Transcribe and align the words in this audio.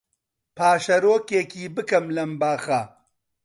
پاشەرۆکێکی 0.57 1.63
بکەم 1.75 2.05
لەم 2.15 2.31
باخە 2.41 2.81